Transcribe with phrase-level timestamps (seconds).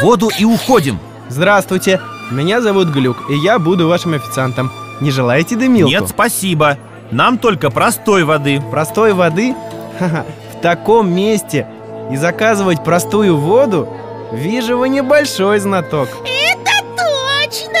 [0.00, 0.98] воду и уходим.
[1.28, 2.00] Здравствуйте,
[2.30, 4.70] меня зовут Глюк, и я буду вашим официантом.
[5.00, 5.90] Не желаете дымилку?
[5.90, 6.78] Нет, спасибо.
[7.10, 8.62] Нам только простой воды.
[8.70, 9.54] Простой воды?
[9.98, 11.66] Ха-ха, в таком месте
[12.10, 13.88] и заказывать простую воду?
[14.32, 16.08] Вижу, вы небольшой знаток.
[16.24, 17.80] Это точно!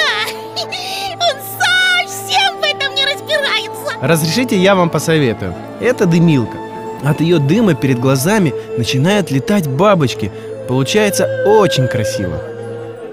[1.14, 3.96] Он совсем в этом не разбирается.
[4.00, 5.54] Разрешите, я вам посоветую.
[5.80, 6.63] Это дымилка
[7.02, 10.30] От ее дыма перед глазами начинают летать бабочки
[10.68, 12.40] Получается очень красиво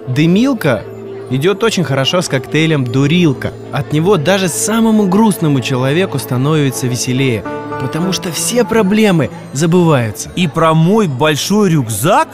[0.08, 0.84] Дымилка
[1.30, 3.53] идет очень хорошо с коктейлем «Дурилка».
[3.72, 7.44] От него даже самому грустному человеку становится веселее,
[7.80, 10.30] потому что все проблемы забываются.
[10.36, 12.27] И про мой большой рюкзак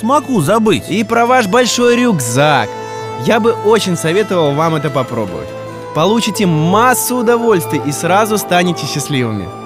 [0.00, 2.68] смогу забыть И про ваш большой рюкзак.
[3.26, 5.48] Я бы очень советовал вам это попробовать.
[5.94, 9.63] Получите массу удовольствий и сразу станете счастливыми.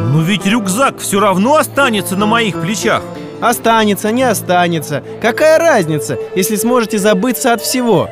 [0.00, 3.02] Но ведь рюкзак все равно останется на моих плечах
[3.40, 5.02] Останется, не останется.
[5.22, 8.08] Какая разница, если сможете забыться от всего?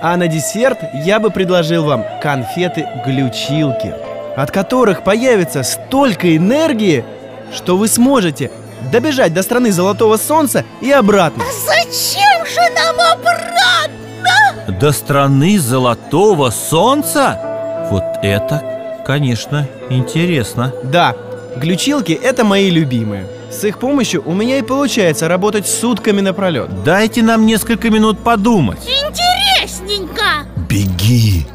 [0.00, 3.94] А на десерт я бы предложил вам конфеты-глючилки,
[4.36, 7.04] от которых появится столько энергии,
[7.52, 8.50] что вы сможете
[8.90, 11.44] добежать до страны Золотого Солнца и обратно.
[11.66, 14.78] Зачем же нам обратно?
[14.80, 17.88] До страны золотого солнца?
[17.90, 18.71] Вот это,
[19.04, 21.16] конечно, интересно Да,
[21.56, 23.26] глючилки— это мои любимые.
[23.50, 26.84] С их помощью у меня и получается работать сутками напролет.
[26.84, 31.46] Дайте нам несколько минут подумать Интересненько Беги,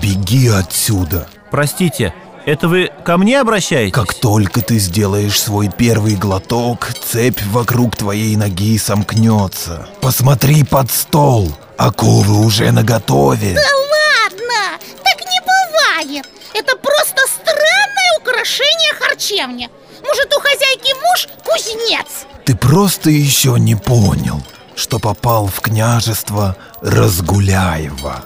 [0.00, 1.26] беги отсюда.
[1.50, 2.14] Простите,
[2.46, 3.92] это вы ко мне обращаетесь?
[3.94, 9.88] Как только ты сделаешь свой первый глоток, цепь вокруг твоей ноги сомкнется.
[10.00, 13.54] Посмотри под стол, оковы уже наготове.
[13.54, 19.68] Да ладно, так не бывает Это просто странное украшение харчевни
[20.06, 22.26] Может, у хозяйки муж кузнец?
[22.44, 24.40] Ты просто еще не понял,
[24.76, 28.24] что попал в княжество Разгуляева.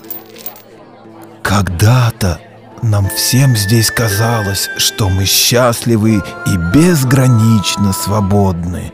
[1.43, 2.41] Когда-то
[2.83, 8.93] нам всем здесь казалось, что мы счастливы и безгранично свободны.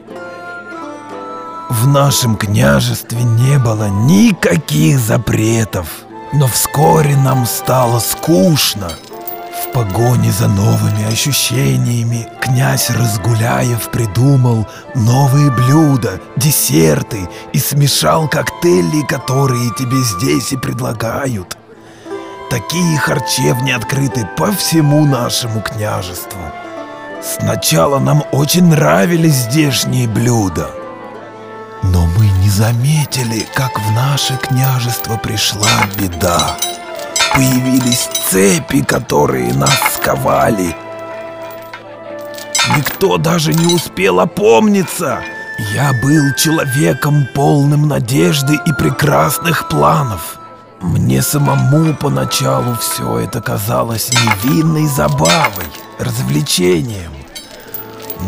[1.71, 5.89] В нашем княжестве не было никаких запретов,
[6.33, 8.91] но вскоре нам стало скучно.
[9.75, 20.01] Погоне за новыми ощущениями князь Разгуляев придумал новые блюда, десерты и смешал коктейли, которые тебе
[20.01, 21.59] здесь и предлагают.
[22.51, 26.41] Такие харчевни открыты по всему нашему княжеству.
[27.21, 30.71] Сначала нам очень нравились здешние блюда.
[31.83, 35.67] Но мы не заметили, как в наше княжество пришла
[35.99, 36.57] беда.
[37.35, 40.77] Появились цепи, которые нас сковали.
[42.77, 45.19] Никто даже не успел опомниться.
[45.75, 50.39] Я был человеком полным надежды и прекрасных планов.
[50.81, 55.67] Мне самому поначалу все это казалось невинной забавой,
[55.99, 57.13] развлечением.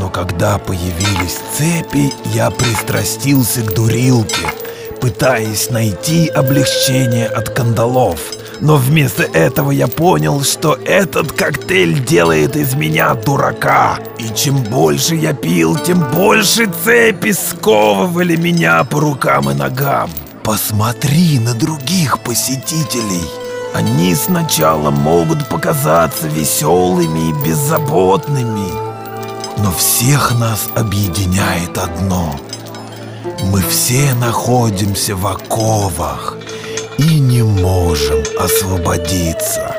[0.00, 4.46] Но когда появились цепи, я пристрастился к дурилке,
[5.00, 8.18] пытаясь найти облегчение от кандалов.
[8.60, 13.98] Но вместо этого я понял, что этот коктейль делает из меня дурака.
[14.18, 20.10] И чем больше я пил, тем больше цепи сковывали меня по рукам и ногам.
[20.42, 23.24] Посмотри на других посетителей.
[23.74, 28.70] Они сначала могут показаться веселыми и беззаботными,
[29.58, 32.40] но всех нас объединяет одно.
[33.52, 36.35] Мы все находимся в оковах
[36.98, 39.74] и не можем освободиться.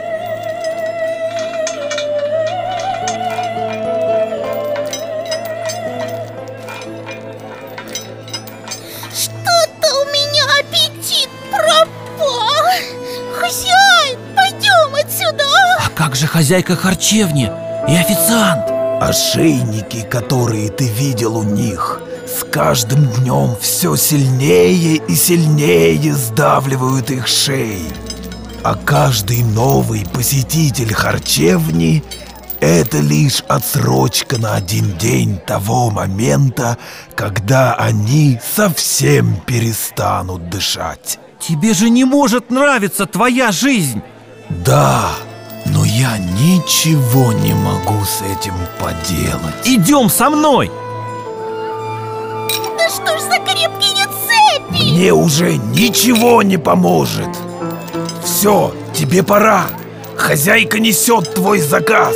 [9.14, 12.66] Что-то у меня аппетит пропал
[13.40, 15.44] Хозяин, пойдем отсюда
[15.80, 17.52] А как же хозяйка харчевни
[17.88, 18.70] и официант?
[19.02, 22.02] Ошейники, которые ты видел у них,
[22.52, 27.86] каждым днем все сильнее и сильнее сдавливают их шеи.
[28.64, 32.04] А каждый новый посетитель харчевни–
[32.60, 36.78] это лишь отсрочка на один день того момента,
[37.16, 41.20] когда они совсем перестанут дышать.
[41.40, 44.02] Тебе же не может нравиться твоя жизнь
[44.50, 45.12] Да,
[45.66, 49.56] но я ничего не могу с этим поделать.
[49.66, 50.72] Идем со мной
[52.98, 57.30] что ж за крепкие цепи Мне уже ничего не поможет.
[58.24, 59.66] Все, тебе пора.
[60.18, 62.16] Хозяйка несет твой заказ.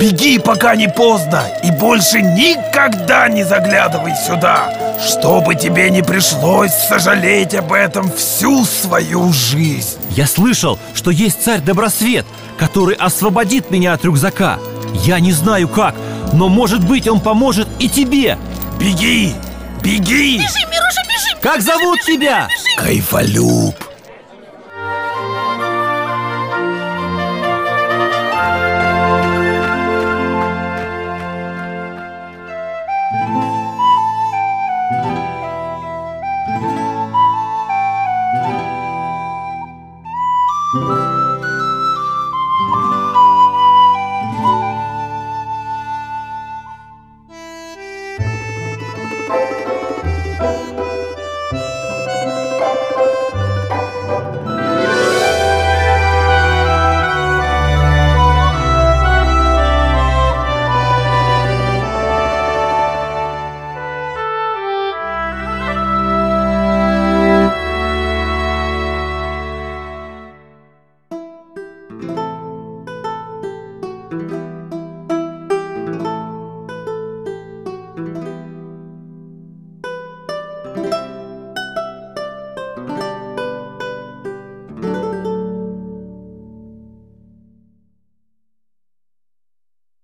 [0.00, 7.54] Беги, пока не поздно, и больше никогда не заглядывай сюда, чтобы тебе не пришлось сожалеть
[7.54, 9.96] об этом всю свою жизнь.
[10.10, 12.26] Я слышал, что есть царь Добросвет,
[12.58, 14.58] который освободит меня от рюкзака.
[15.04, 15.94] Я не знаю как,
[16.32, 18.38] но может быть он поможет и тебе.
[18.80, 19.34] Беги,
[19.86, 20.38] Беги!
[20.38, 21.38] Бежим, Мируша, бежим!
[21.40, 22.48] Как бежим, зовут бежим, тебя?
[22.48, 22.84] Бежим.
[22.84, 23.74] Кайфолюб.